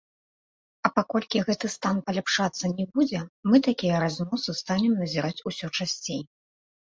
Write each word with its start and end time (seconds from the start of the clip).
А 0.87 0.89
паколькі 0.97 1.41
гэты 1.49 1.67
стан 1.73 1.99
паляпшацца 2.07 2.71
не 2.79 2.85
будзе, 2.95 3.19
мы 3.51 3.61
такія 3.69 3.95
разносы 4.07 4.57
станем 4.61 4.97
назіраць 5.03 5.43
усё 5.53 5.65
часцей. 5.81 6.19